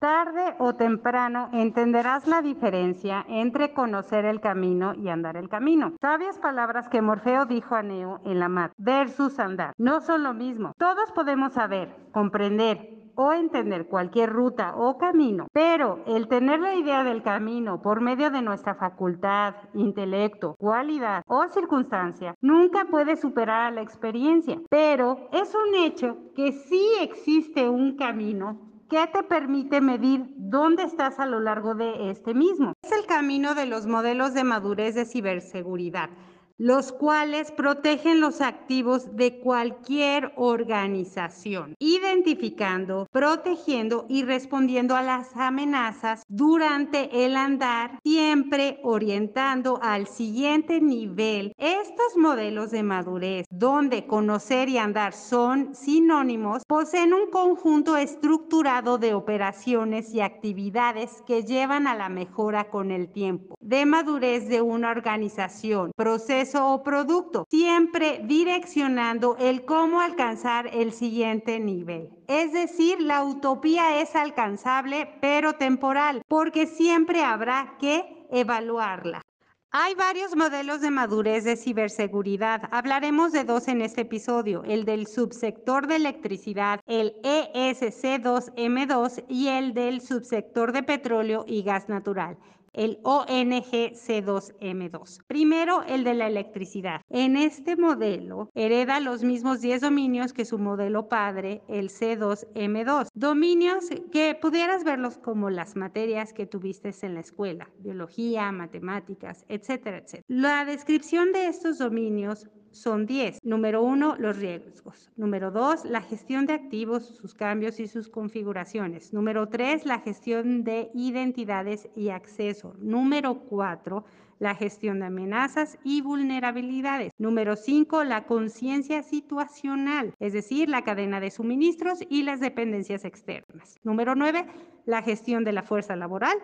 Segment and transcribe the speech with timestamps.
[0.00, 5.94] Tarde o temprano entenderás la diferencia entre conocer el camino y andar el camino.
[6.00, 9.72] Sabias palabras que Morfeo dijo a Neo en la mat versus andar.
[9.76, 10.72] No son lo mismo.
[10.78, 17.02] Todos podemos saber, comprender, o entender cualquier ruta o camino, pero el tener la idea
[17.02, 23.70] del camino por medio de nuestra facultad, intelecto, cualidad o circunstancia nunca puede superar a
[23.72, 30.24] la experiencia, pero es un hecho que sí existe un camino que te permite medir
[30.36, 32.72] dónde estás a lo largo de este mismo.
[32.82, 36.10] Es el camino de los modelos de madurez de ciberseguridad
[36.58, 46.22] los cuales protegen los activos de cualquier organización, identificando, protegiendo y respondiendo a las amenazas
[46.28, 51.52] durante el andar, siempre orientando al siguiente nivel.
[51.58, 59.14] Estos modelos de madurez, donde conocer y andar son sinónimos, poseen un conjunto estructurado de
[59.14, 64.90] operaciones y actividades que llevan a la mejora con el tiempo, de madurez de una
[64.90, 72.10] organización, proceso o producto, siempre direccionando el cómo alcanzar el siguiente nivel.
[72.26, 79.22] Es decir, la utopía es alcanzable pero temporal, porque siempre habrá que evaluarla.
[79.70, 82.62] Hay varios modelos de madurez de ciberseguridad.
[82.70, 89.74] Hablaremos de dos en este episodio, el del subsector de electricidad, el ESC2M2 y el
[89.74, 92.38] del subsector de petróleo y gas natural
[92.72, 95.20] el ONG-C2M2.
[95.26, 97.02] Primero, el de la electricidad.
[97.10, 103.08] En este modelo hereda los mismos 10 dominios que su modelo padre, el C2M2.
[103.14, 109.98] Dominios que pudieras verlos como las materias que tuviste en la escuela, biología, matemáticas, etcétera,
[109.98, 110.24] etcétera.
[110.28, 113.40] La descripción de estos dominios son 10.
[113.42, 115.10] Número 1, los riesgos.
[115.16, 119.12] Número 2, la gestión de activos, sus cambios y sus configuraciones.
[119.12, 122.74] Número 3, la gestión de identidades y acceso.
[122.78, 124.04] Número 4,
[124.38, 127.12] la gestión de amenazas y vulnerabilidades.
[127.18, 133.76] Número 5, la conciencia situacional, es decir, la cadena de suministros y las dependencias externas.
[133.82, 134.46] Número 9,
[134.86, 136.38] la gestión de la fuerza laboral.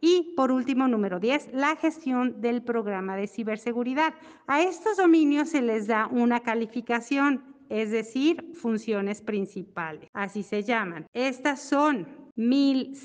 [0.00, 4.14] Y por último, número 10, la gestión del programa de ciberseguridad.
[4.46, 10.08] A estos dominios se les da una calificación, es decir, funciones principales.
[10.12, 11.06] Así se llaman.
[11.12, 12.96] Estas son 1000,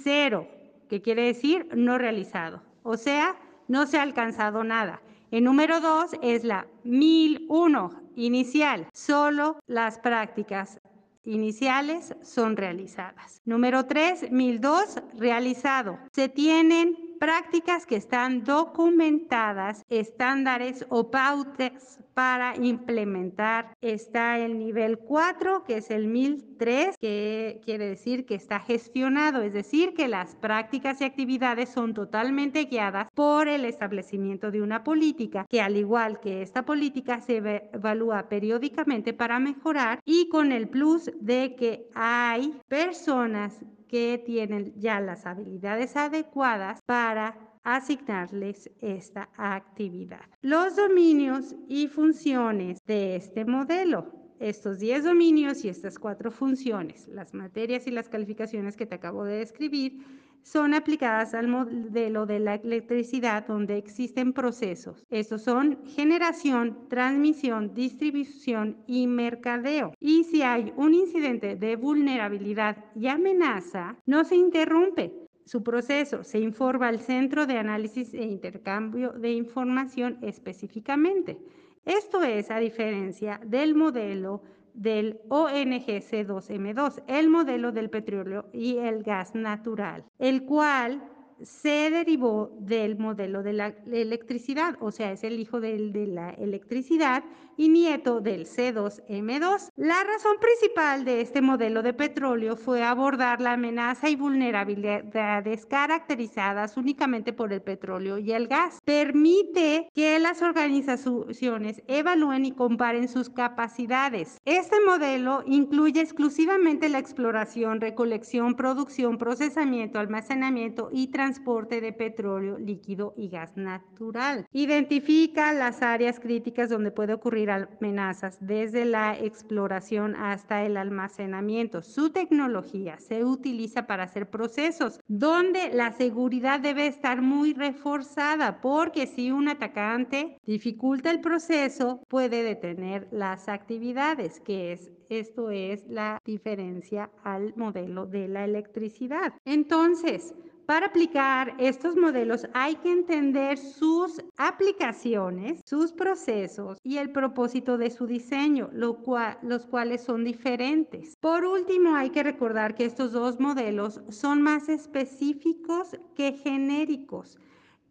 [0.89, 2.61] que quiere decir no realizado.
[2.83, 3.35] O sea,
[3.67, 5.01] no se ha alcanzado nada.
[5.31, 10.79] El número 2 es la 1001 inicial, solo las prácticas
[11.25, 13.41] iniciales son realizadas.
[13.45, 15.99] Número 3, 1002, realizado.
[16.11, 23.75] Se tienen prácticas que están documentadas, estándares o pautas para implementar.
[23.81, 29.53] Está el nivel 4, que es el 1003, que quiere decir que está gestionado, es
[29.53, 35.45] decir, que las prácticas y actividades son totalmente guiadas por el establecimiento de una política,
[35.49, 41.11] que al igual que esta política se evalúa periódicamente para mejorar y con el plus
[41.19, 50.25] de que hay personas que tienen ya las habilidades adecuadas para asignarles esta actividad.
[50.41, 54.13] Los dominios y funciones de este modelo.
[54.39, 59.23] Estos 10 dominios y estas cuatro funciones, las materias y las calificaciones que te acabo
[59.23, 60.03] de describir,
[60.43, 65.03] son aplicadas al modelo de la electricidad donde existen procesos.
[65.09, 69.93] Estos son generación, transmisión, distribución y mercadeo.
[69.99, 76.39] Y si hay un incidente de vulnerabilidad y amenaza, no se interrumpe su proceso, se
[76.39, 81.37] informa al centro de análisis e intercambio de información específicamente.
[81.85, 84.41] Esto es a diferencia del modelo
[84.73, 91.01] del ONGC2M2, el modelo del petróleo y el gas natural, el cual
[91.43, 96.29] se derivó del modelo de la electricidad, o sea, es el hijo del, de la
[96.31, 97.23] electricidad
[97.57, 99.69] y nieto del C2M2.
[99.75, 106.77] La razón principal de este modelo de petróleo fue abordar la amenaza y vulnerabilidades caracterizadas
[106.77, 108.79] únicamente por el petróleo y el gas.
[108.83, 114.37] Permite que las organizaciones evalúen y comparen sus capacidades.
[114.45, 122.59] Este modelo incluye exclusivamente la exploración, recolección, producción, procesamiento, almacenamiento y transmisión transporte de petróleo
[122.59, 124.45] líquido y gas natural.
[124.51, 131.81] Identifica las áreas críticas donde puede ocurrir amenazas desde la exploración hasta el almacenamiento.
[131.81, 139.07] Su tecnología se utiliza para hacer procesos donde la seguridad debe estar muy reforzada porque
[139.07, 146.19] si un atacante dificulta el proceso puede detener las actividades, que es esto es la
[146.25, 149.33] diferencia al modelo de la electricidad.
[149.45, 150.33] Entonces,
[150.65, 157.91] para aplicar estos modelos hay que entender sus aplicaciones, sus procesos y el propósito de
[157.91, 161.15] su diseño, los cuales son diferentes.
[161.19, 167.37] Por último, hay que recordar que estos dos modelos son más específicos que genéricos.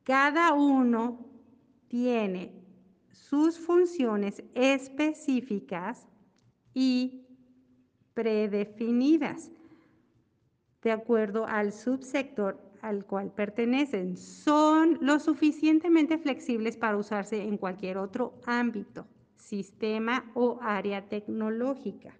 [0.02, 1.24] Cada uno
[1.88, 2.52] tiene
[3.12, 6.08] sus funciones específicas
[6.74, 7.26] y
[8.14, 9.50] predefinidas
[10.82, 14.16] de acuerdo al subsector al cual pertenecen.
[14.16, 22.14] Son lo suficientemente flexibles para usarse en cualquier otro ámbito, sistema o área tecnológica.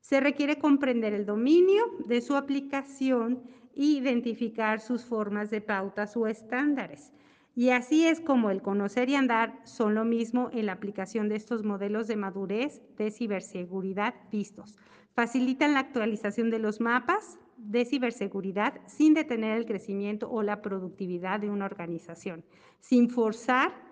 [0.00, 3.42] Se requiere comprender el dominio de su aplicación
[3.74, 7.12] e identificar sus formas de pautas o estándares.
[7.54, 11.36] Y así es como el conocer y andar son lo mismo en la aplicación de
[11.36, 14.76] estos modelos de madurez de ciberseguridad vistos.
[15.14, 21.40] Facilitan la actualización de los mapas de ciberseguridad sin detener el crecimiento o la productividad
[21.40, 22.44] de una organización,
[22.80, 23.86] sin forzar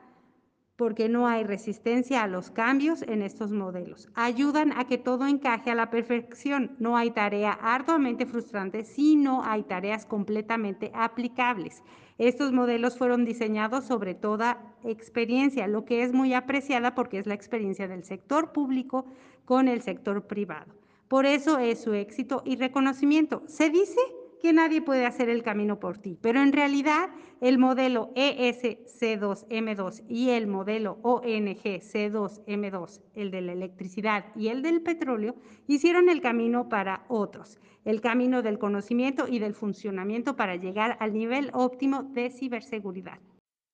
[0.77, 4.09] porque no hay resistencia a los cambios en estos modelos.
[4.15, 6.75] Ayudan a que todo encaje a la perfección.
[6.81, 11.85] No hay tarea arduamente frustrante, sino hay tareas completamente aplicables.
[12.19, 17.35] Estos modelos fueron diseñados sobre toda experiencia, lo que es muy apreciada porque es la
[17.35, 19.07] experiencia del sector público
[19.45, 20.84] con el sector privado.
[21.09, 23.43] Por eso es su éxito y reconocimiento.
[23.47, 24.01] Se dice
[24.45, 27.09] que nadie puede hacer el camino por ti, pero en realidad
[27.41, 35.37] el modelo ESC2M2 y el modelo ONG-C2M2, el de la electricidad y el del petróleo,
[35.67, 41.15] hicieron el camino para otros, el camino del conocimiento y del funcionamiento para llegar al
[41.15, 43.21] nivel óptimo de ciberseguridad.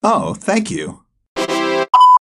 [0.03, 1.10] Oh, thank you.